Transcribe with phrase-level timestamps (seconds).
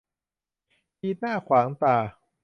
[0.99, 1.97] กีดหน้าขวางตา